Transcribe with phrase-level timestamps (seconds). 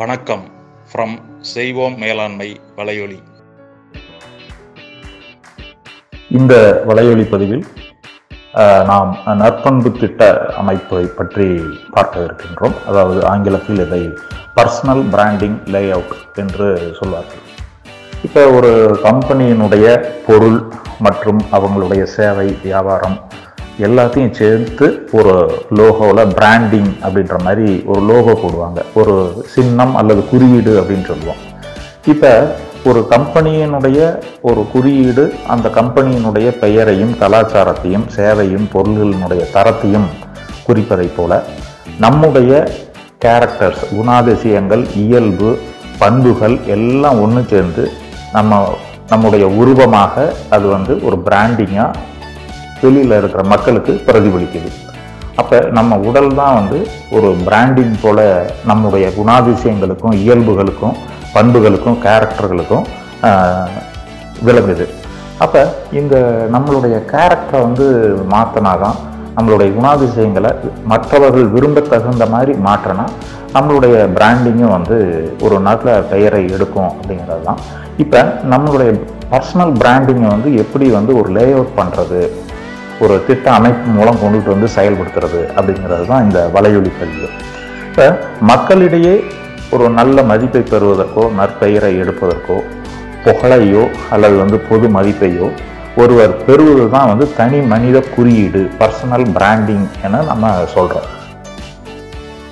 [0.00, 0.42] வணக்கம்
[0.88, 1.12] ஃப்ரம்
[1.50, 2.48] செய்வோம் மேலாண்மை
[2.78, 3.16] வலையொலி.
[6.38, 6.54] இந்த
[6.88, 7.62] வலையொலி பதிவில்
[8.90, 9.12] நாம்
[9.42, 10.28] நற்பண்பு திட்ட
[10.62, 11.46] அமைப்பை பற்றி
[11.94, 12.76] பார்க்க இருக்கின்றோம்.
[12.90, 14.02] அதாவது ஆங்கிலத்தில் இதை
[14.58, 16.68] பர்சனல் பிராண்டிங் லே அவுட் என்று
[16.98, 17.44] சொல்வார்கள்.
[18.28, 18.72] இப்போ ஒரு
[19.08, 19.86] கம்பெனியினுடைய
[20.28, 20.60] பொருள்
[21.08, 23.16] மற்றும் அவங்களுடைய சேவை வியாபாரம்
[23.78, 25.34] எல்லாத்தையும் சேர்த்து ஒரு
[25.78, 28.82] லோகோவில் பிராண்டிங் அப்படின்ற மாதிரி ஒரு லோகோ போடுவாங்க.
[28.94, 31.42] ஒரு சின்னம் அல்லது குறியீடு அப்படின்னு சொல்லுவோம்.
[32.04, 33.98] இப்போ ஒரு கம்பெனியினுடைய
[34.40, 40.08] ஒரு குறியீடு அந்த கம்பெனியினுடைய பெயரையும் கலாச்சாரத்தையும் சேவையும் பொருள்களினுடைய தரத்தையும்
[40.66, 41.42] குறிப்பதைப் போல
[41.98, 42.52] நம்முடைய
[43.24, 45.58] கேரக்டர்ஸ் குணாதிசயங்கள் இயல்பு
[45.98, 47.90] பண்புகள் எல்லாம் ஒன்று சேர்ந்து
[48.32, 48.68] நம்ம
[49.08, 52.14] நம்முடைய உருவமாக அது வந்து ஒரு பிராண்டிங்காக
[52.82, 54.70] வெளியில் இருக்கிற மக்களுக்கு பிரதிபலிக்குது.
[55.40, 56.78] அப்போ நம்ம உடல் தான் வந்து
[57.16, 58.22] ஒரு பிராண்டிங் போல்
[58.70, 60.94] நம்முடைய குணாதிசயங்களுக்கும் இயல்புகளுக்கும்
[61.34, 62.86] பண்புகளுக்கும் கேரக்டர்களுக்கும்
[64.46, 64.86] விளங்குது.
[65.44, 65.60] அப்போ
[66.00, 66.16] இந்த
[66.54, 67.86] நம்மளுடைய கேரக்டரை வந்து
[68.34, 68.96] மாற்றினா தான்
[69.36, 70.50] நம்மளுடைய குணாதிசயங்களை
[70.92, 73.04] மற்றவர்கள் விரும்ப தகுந்த மாதிரி மாற்றினா
[73.56, 74.96] நம்மளுடைய பிராண்டிங்கும் வந்து
[75.46, 77.60] ஒரு நாட்டில் பெயரை எடுக்கும் அப்படிங்கிறது தான்
[78.04, 78.20] இப்போ
[78.52, 78.90] நம்மளுடைய
[79.32, 82.20] பர்சனல் பிராண்டிங்கை வந்து எப்படி வந்து ஒரு லே அவுட் பண்ணுறது
[83.00, 87.28] ஒரு திட்ட அமைப்பு மூலம் கொண்டுட்டு வந்து செயல்படுத்துறது அப்படிங்கிறது தான் இந்த வலையொலி கல்வி.
[87.88, 88.06] இப்போ
[88.46, 89.14] மக்களிடையே
[89.72, 92.56] ஒரு நல்ல மதிப்பை பெறுவதற்கோ நற்பெயரை எடுப்பதற்கோ
[93.24, 95.46] புகழையோ அல்லது வந்து பொது மதிப்பையோ
[95.96, 101.10] ஒருவர் பெறுவது தான் வந்து தனி மனித குறியீடு பர்சனல் பிராண்டிங் என நம்ம சொல்கிறோம்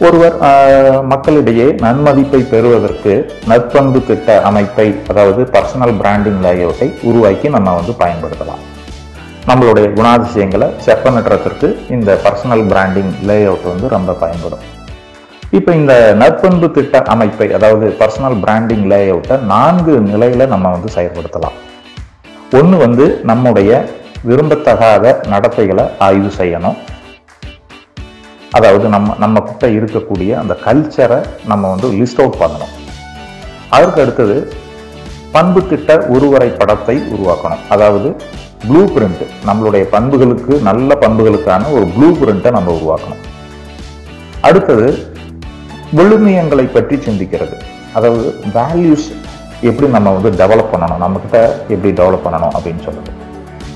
[0.00, 3.12] ஒருவர் ஆஹ், மக்களிடையே நன்மதிப்பை பெறுவதற்கு
[3.46, 8.62] நற்பண்பு திட்ட அமைப்பை அதாவது பர்சனல் பிராண்டிங் லேஅவுட்டை உருவாக்கி நம்ம வந்து பயன்படுத்தலாம்.
[9.48, 14.62] நம்மளுடைய குணாதிசயங்களை செப்பனிடுறதுக்கு இந்த பர்சனல் பிராண்டிங் லேஅவுட் வந்து ரொம்ப பயன்படும்.
[15.56, 21.58] இப்போ இந்த நற்பண்பு திட்ட அமைப்பை அதாவது பர்சனல் பிராண்டிங் லே அவுட்டை நான்கு நிலையில நம்ம வந்து செயல்படுத்தலாம்.
[22.58, 23.70] ஒன்று வந்து நம்முடைய
[24.28, 26.78] விரும்பத்தகாத நடத்தைகளை ஆய்வு செய்யணும்.
[28.58, 31.20] அதாவது நம்ம நம்ம கிட்ட இருக்கக்கூடிய அந்த கல்ச்சரை
[31.52, 32.72] நம்ம வந்து லிஸ்ட் அவுட் பண்ணணும்.
[33.76, 34.38] அதற்கு அடுத்தது
[35.36, 37.62] பண்பு திட்ட உருவரை படத்தை உருவாக்கணும்.
[37.76, 38.08] அதாவது
[38.68, 43.22] ப்ளூ பிரிண்ட் நம்மளுடைய பண்புகளுக்கு நல்ல பண்புகளுக்கான ஒரு ப்ளூ பிரிண்ட்டை நம்ம உருவாக்கணும்.
[44.48, 44.86] அடுத்தது
[45.98, 47.56] விழுமியங்களை பற்றி சிந்திக்கிறது.
[47.96, 48.24] அதாவது
[48.56, 49.06] வேல்யூஸ்
[49.68, 51.38] எப்படி நம்ம வந்து டெவலப் பண்ணணும் நம்மக்கிட்ட
[51.74, 53.12] எப்படி டெவலப் பண்ணணும் அப்படின்னு சொல்லுது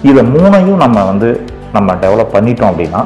[0.09, 1.29] இதை மூணையும் நம்ம வந்து
[1.77, 3.03] நம்ம டெவலப் பண்ணிட்டோம் அப்படின்னா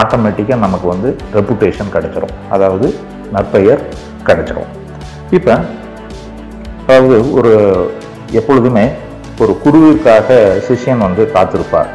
[0.00, 2.34] ஆட்டோமேட்டிக்காக நமக்கு வந்து ரெப்புடேஷன் கிடைச்சிரும்.
[2.54, 2.86] அதாவது
[3.34, 3.82] நற்பெயர்
[4.28, 4.70] கிடைச்சிரும்.
[5.38, 5.54] இப்போ
[6.86, 7.52] அதாவது ஒரு
[8.38, 8.84] எப்பொழுதுமே
[9.42, 10.28] ஒரு குருவிற்காக
[10.68, 11.90] சிஷ்யன் வந்து காத்திருப்பார்.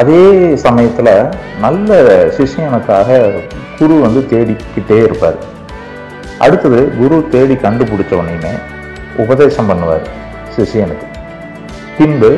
[0.00, 0.22] அதே
[0.64, 1.12] சமயத்தில்
[1.64, 1.98] நல்ல
[2.38, 3.18] சிஷ்யனுக்காக
[3.78, 5.38] குரு வந்து தேடிக்கிட்டே இருப்பார்.
[6.44, 8.52] அடுத்தது குரு தேடி கண்டுபிடிச்ச உடனே
[9.24, 10.06] உபதேசம் பண்ணுவார்
[10.56, 11.06] சிஷ்யனுக்கு.
[11.98, 12.30] பின்பு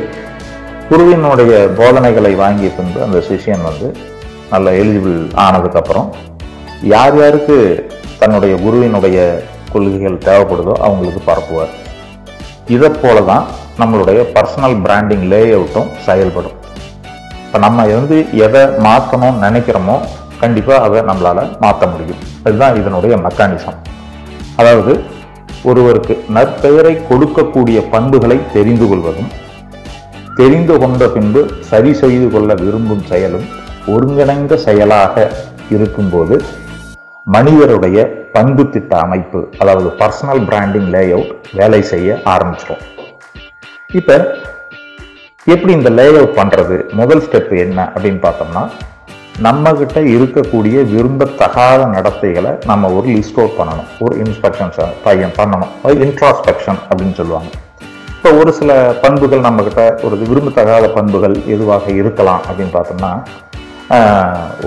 [0.90, 3.88] குருவினுடைய போதனைகளை வாங்கிய பின்பு அந்த சிஷ்யன் வந்து
[4.52, 6.08] நல்ல எலிஜிபிள் ஆனதுக்கப்புறம்
[6.94, 7.56] யார் யாருக்கு
[8.20, 9.18] தன்னுடைய குருவினுடைய
[9.72, 11.72] கொள்கைகள் தேவைப்படுதோ அவங்களுக்கு பரப்புவார்.
[12.74, 13.44] இதை போல தான்
[13.80, 16.56] நம்மளுடைய பர்சனல் பிராண்டிங் லேஅவுட்டும் செயல்படும்.
[17.44, 18.16] இப்போ நம்ம வந்து
[18.46, 19.96] எதை மாற்றணும்னு நினைக்கிறோமோ
[20.42, 22.20] கண்டிப்பாக அதை நம்மளால் மாற்ற முடியும்.
[22.46, 23.78] அதுதான் இதனுடைய மெக்கானிசம்
[24.60, 24.92] அதாவது
[25.70, 29.30] ஒருவருக்கு நற்பெயரை கொடுக்கக்கூடிய பண்புகளை தெரிந்து கொள்வதும்
[30.40, 31.40] தெரிந்து கொண்ட பின்பு
[31.70, 33.46] சரி செய்து கொள்ள விரும்பும் செயலும்
[33.94, 35.14] ஒருங்கிணைந்த செயலாக
[35.76, 36.36] இருக்கும்போது
[37.26, 37.98] மனிதருடைய
[38.36, 42.84] பண்பு திட்ட அமைப்பு அதாவது பர்சனல் பிராண்டிங் லேஅவுட் வேலை செய்ய ஆரம்பிச்சிடும்
[43.96, 44.14] இப்போ
[45.52, 48.62] எப்படி இந்த லேஅவுட் பண்ணுறது முதல் ஸ்டெப் என்ன அப்படின்னு பார்த்தோம்னா
[49.46, 53.86] நம்மக்கிட்ட இருக்கக்கூடிய விரும்பத்தகாத நடத்தைகளை நம்ம ஒரு லிஸ்ட் அவுட் பண்ணணும்.
[54.04, 55.72] ஒரு இன்ஸ்பெக்ஷன்ஸை பையன் பண்ணணும்.
[56.06, 57.50] இன்ட்ராஸ்பெக்ஷன் அப்படின்னு சொல்லுவாங்க.
[58.16, 63.12] இப்போ ஒரு சில பண்புகள் நம்மக்கிட்ட ஒரு விரும்பத்தகாத பண்புகள் எதுவாக இருக்கலாம் அப்படின்னு பார்த்தோம்னா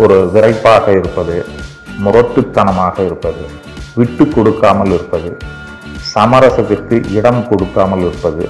[0.03, 1.37] ஒரு விரைப்பாக இருப்பது
[2.07, 3.45] முரட்டுத்தனமாக இருப்பது
[3.99, 5.31] விட்டு கொடுக்காமல் இருப்பது
[6.15, 8.45] சமரசத்திற்கு இடம் கொடுக்காமல் இருப்பது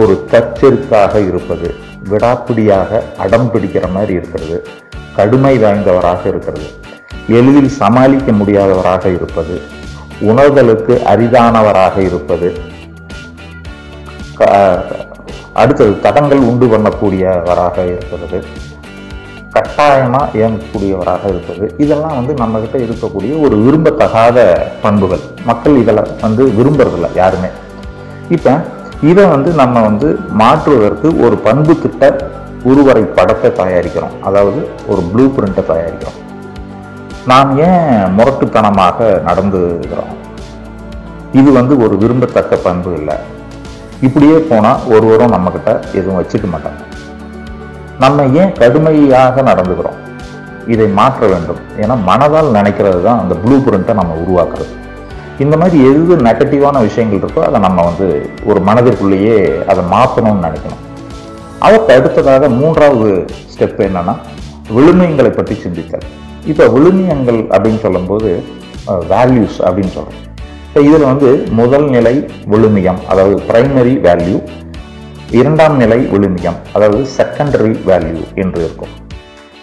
[0.00, 1.68] ஒரு தச்செருக்காக இருப்பது
[2.10, 4.56] விடாப்பிடியாக அடம் பிடிக்கிற மாதிரி இருக்கிறது
[5.16, 6.66] கடுமை வாய்ந்தவராக இருக்கிறது
[7.28, 9.56] எளிதில் சமாளிக்க முடியாதவராக இருப்பது
[10.30, 12.48] உணர்தலுக்கு அரிதானவராக இருப்பது
[15.52, 18.38] அடுத்தது தடங்கள் உண்டு பண்ணக்கூடியவராக இருக்கிறது
[19.54, 24.38] கட்டாயமா இயங்கக்கூடியவராக இருப்பது இதெல்லாம் வந்து நம்மகிட்ட இருக்கக்கூடிய ஒரு விரும்பத்தகாத
[24.82, 25.22] பண்புகள்.
[25.44, 27.50] மக்கள் இதில் வந்து விரும்புறதில்ல யாருமே.
[28.28, 28.52] இப்போ
[29.08, 30.08] இதை வந்து நம்ம வந்து
[30.40, 32.08] மாற்றுவதற்கு ஒரு பண்பு திட்ட
[32.70, 34.16] உருவரை படத்தை தயாரிக்கிறோம்.
[34.28, 34.60] அதாவது
[34.90, 36.18] ஒரு ப்ளூ பிரிண்ட்டை தயாரிக்கிறோம்.
[37.30, 37.86] நாம் ஏன்
[38.16, 40.12] முரட்டுத்தனமாக நடந்துகிறோம்?
[41.40, 43.16] இது வந்து ஒரு விரும்பத்தக்க பண்பு இல்லை.
[44.06, 46.82] இப்படியே போனால் ஒருவரும் நம்மக்கிட்ட எதுவும் வச்சுக்க மாட்டாங்க.
[48.04, 49.98] நம்ம ஏன் கடுமையாக நடந்துக்கிறோம்
[50.74, 51.60] இதை மாற்ற வேண்டும்.
[51.82, 54.72] ஏன்னா மனதால் நினைக்கிறது தான் அந்த ப்ளூ பிரிண்ட்டை நம்ம உருவாக்குறது.
[55.44, 58.06] இந்த மாதிரி எது நெகட்டிவான விஷயங்கள் இருக்கோ அதை நம்ம வந்து
[58.50, 59.36] ஒரு மனதிற்குள்ளேயே
[59.72, 60.82] அதை மாற்றணும்னு நினைக்கணும்.
[61.66, 63.08] அதற்கு அடுத்ததாக மூன்றாவது
[63.52, 64.14] ஸ்டெப் என்னன்னா
[64.76, 66.04] விழுமியங்களை பற்றி சிந்தித்தல்.
[66.50, 68.30] இப்போ விழுமியங்கள் அப்படின்னு சொல்லும்போது
[69.12, 70.26] வேல்யூஸ் அப்படின்னு சொல்கிறோம்
[70.66, 71.28] இப்போ இதில் வந்து
[71.60, 72.14] முதல் நிலை
[72.52, 74.36] விழுமியம் அதாவது பிரைமரி வேல்யூ
[75.40, 78.92] இரண்டாம் நிலை விழுமியம் அதாவது செகண்டரி வேல்யூ என்று இருக்கும்.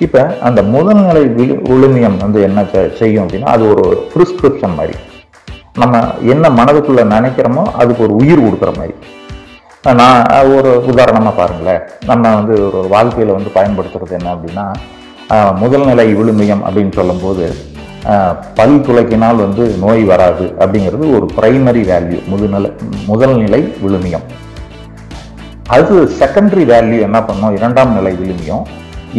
[0.05, 1.23] இப்போ அந்த முதல் நிலை
[1.71, 2.65] விழுமியம் வந்து என்ன
[3.01, 3.85] செய்யும் அப்படின்னா அது ஒரு
[4.15, 4.97] ப்ரிஸ்கிரிப்ஷன் மாதிரி.
[5.81, 6.01] நம்ம
[6.33, 8.95] என்ன மனதுக்குள்ளே நினைக்கிறோமோ அதுக்கு ஒரு உயிர் கொடுக்குற மாதிரி.
[9.99, 11.81] நான் ஒரு உதாரணமாக பாருங்களேன்.
[12.09, 14.65] நம்ம வந்து ஒரு வாழ்க்கையில் வந்து பயன்படுத்துறது என்ன அப்படின்னா
[15.61, 17.45] முதல் நிலை விழுமியம் அப்படின்னு சொல்லும்போது
[18.57, 22.69] பல் துளைக்கினால் வந்து நோய் வராது அப்படிங்கிறது ஒரு பிரைமரி வேல்யூ முதுநிலை
[23.11, 24.25] முதல் நிலை விழுமியம்.
[25.75, 27.55] அது செகண்டரி வேல்யூ என்ன பண்ணோம்?
[27.59, 28.63] இரண்டாம் நிலை விழுமியம்.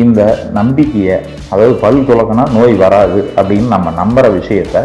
[0.02, 0.20] இந்த
[0.58, 1.19] நம்பிக்கையை
[1.52, 4.76] அதாவது பல் துலக்கினா நோய் வராது அப்படின்னு நம்ம நம்புகிற விஷயத்த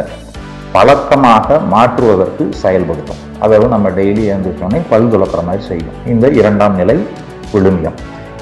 [0.76, 3.20] பழக்கமாக மாற்றுவதற்கு செயல்படுத்தும்.
[3.44, 5.98] அதாவது நம்ம டெய்லி எழுந்திரிச்சோடனே பல் துளக்கிற மாதிரி செய்யும்.
[6.14, 6.98] இந்த இரண்டாம் நிலை
[7.54, 7.98] விழுமியம்.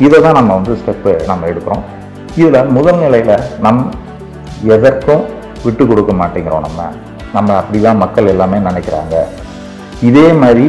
[0.06, 1.84] இதை தான் நம்ம வந்து ஸ்டெப்பு நம்ம எடுக்கிறோம்.
[2.40, 3.82] இதில் முதல் நிலையில் நம்
[4.76, 5.24] எதற்கும்
[5.66, 6.82] விட்டு கொடுக்க மாட்டேங்கிறோம் நம்ம.
[7.36, 9.16] நம்ம அப்படி தான் மக்கள் எல்லாமே நினைக்கிறாங்க.
[10.10, 10.66] இதே மாதிரி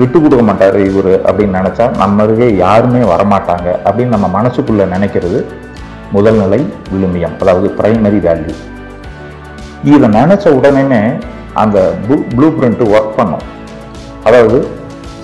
[0.00, 5.38] விட்டு கொடுக்க மாட்டார் இவர் அப்படின்னு நினச்சா நம்ம அருகே யாருமே வரமாட்டாங்க அப்படின்னு நம்ம மனசுக்குள்ளே நினைக்கிறது
[6.16, 6.60] முதல் நிலை
[6.92, 7.36] விழுமியம்.
[7.42, 8.54] அதாவது பிரைமரி வேல்யூ
[9.92, 11.02] இதை நினச்ச உடனே
[11.62, 13.44] அந்த ப்ளூ ப்ளூ பிரிண்ட்டு ஒர்க் பண்ணும்.
[14.28, 14.58] அதாவது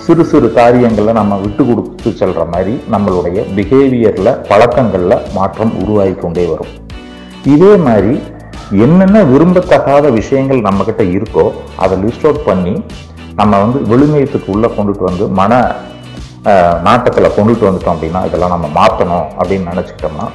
[0.05, 6.71] சிறு சிறு காரியங்களை நம்ம விட்டு கொடுத்து செல்கிற மாதிரி நம்மளுடைய பிஹேவியரில் பழக்கங்களில் மாற்றம் உருவாகி கொண்டே வரும்.
[7.53, 8.13] இதே மாதிரி
[8.83, 11.45] என்னென்ன விரும்பத்தகாத விஷயங்கள் நம்மக்கிட்ட இருக்கோ
[11.85, 12.75] அதை லிஸ்ட் அவுட் பண்ணி
[13.39, 15.61] நம்ம வந்து விழுமியத்துக்கு உள்ளே கொண்டுட்டு வந்து மன
[16.87, 20.27] நாட்டத்தில் கொண்டுட்டு வந்துட்டோம் அப்படின்னா இதெல்லாம் நம்ம மாற்றணும் அப்படின்னு நினச்சிக்கிட்டோம்னா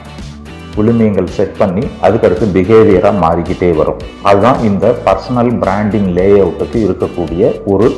[0.77, 4.01] விழுமியங்கள் செட் பண்ணி அதுக்கடுத்து பிஹேவியராக மாறிக்கிட்டே வரும்.
[4.31, 7.43] அதுதான் இந்த பர்சனல் பிராண்டிங் லே அவுட்டுக்கு இருக்கக்கூடிய
[7.75, 7.89] ஒரு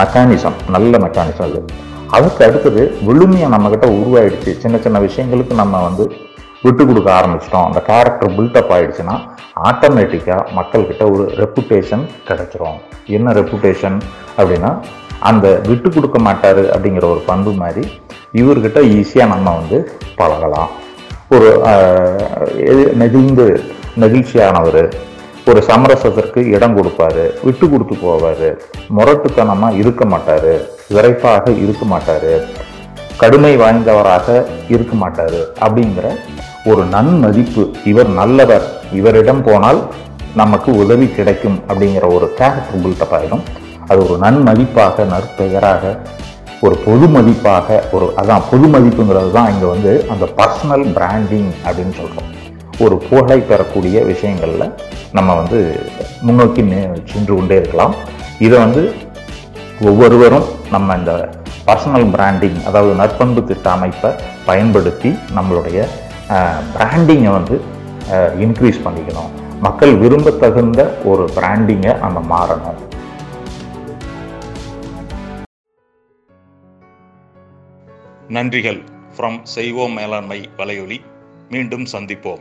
[0.00, 1.60] மெக்கானிசம் நல்ல மெக்கானிசம் அது.
[2.16, 4.52] அதுக்கு அடுத்தது விழுமியம் நம்மக்கிட்ட உருவாயிடுச்சு.
[4.64, 6.04] சின்ன சின்ன விஷயங்களுக்கு நம்ம வந்து
[6.64, 7.68] விட்டு கொடுக்க ஆரம்பிச்சிட்டோம்.
[7.68, 9.16] அந்த கேரக்டர் பில்டப் ஆயிடுச்சுன்னா
[9.68, 12.78] ஆட்டோமேட்டிக்காக மக்கள்கிட்ட ஒரு ரெப்புடேஷன் கிடைச்சிரும்.
[13.16, 13.96] என்ன ரெப்புடேஷன்
[14.38, 14.70] அப்படின்னா
[15.30, 17.84] அந்த விட்டு கொடுக்க மாட்டார் அப்படிங்கிற ஒரு பண்பு மாதிரி
[18.40, 19.78] இவர்கிட்ட ஈஸியாக நம்ம வந்து
[20.20, 20.70] பழகலாம்.
[21.36, 21.50] ஒரு
[23.00, 23.46] நெகிழ்ந்து
[24.02, 24.82] நெகிழ்ச்சியானவர்.
[25.50, 28.48] ஒரு சமரசத்திற்கு இடம் கொடுப்பாரு விட்டு கொடுத்து போவார்.
[28.96, 30.52] முரட்டுத்தனமாக இருக்க மாட்டார்
[30.94, 32.30] விரைப்பாக இருக்க மாட்டார்.
[33.22, 34.28] கடுமை வாய்ந்தவராக
[34.74, 35.40] இருக்க மாட்டார்.
[35.64, 36.06] அப்படிங்கிற
[36.70, 38.66] ஒரு நன்மதிப்பு இவர் நல்லவர்
[38.98, 39.80] இவரிடம் போனால்
[40.40, 43.44] நமக்கு உதவி கிடைக்கும் அப்படிங்கிற ஒரு கேரக்டர் பில்டப் ஆகிடும்
[43.88, 45.82] அது ஒரு நன்மதிப்பாக நற்பெயராக
[46.66, 52.28] ஒரு பொது மதிப்பாக ஒரு அதான் பொது மதிப்புங்கிறது தான் இங்கே வந்து அந்த பர்சனல் பிராண்டிங் அப்படின்னு சொல்கிறோம்
[52.84, 54.66] ஒரு புகழை பெறக்கூடிய விஷயங்களில்
[55.16, 55.58] நம்ம வந்து
[56.26, 56.62] முன்னோக்கி
[57.12, 57.94] சென்று கொண்டே இருக்கலாம்.
[58.46, 58.82] இதை வந்து
[59.90, 61.12] ஒவ்வொருவரும் நம்ம இந்த
[61.68, 64.12] பர்சனல் பிராண்டிங் அதாவது நற்பண்பு திட்ட அமைப்பை
[64.48, 65.88] பயன்படுத்தி நம்மளுடைய
[66.76, 67.58] பிராண்டிங்கை வந்து
[68.46, 69.30] இன்க்ரீஸ் பண்ணிக்கணும்.
[69.66, 70.80] மக்கள் விரும்பத்தகுந்த
[71.10, 72.80] ஒரு பிராண்டிங்கை நம்ம மாறணும்.
[78.32, 78.82] நன்றிகள்
[79.16, 81.00] ஃப்ரம் செய்வோம் மேலாண்மை வலையொலி.
[81.50, 82.40] மீண்டும் சந்திப்போம்.